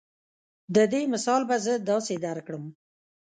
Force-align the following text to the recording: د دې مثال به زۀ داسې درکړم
د 0.75 0.77
دې 0.91 1.01
مثال 1.13 1.41
به 1.49 1.55
زۀ 1.65 1.75
داسې 1.89 2.15
درکړم 2.25 2.63